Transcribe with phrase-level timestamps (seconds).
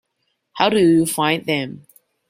[0.53, 1.85] How do you find them?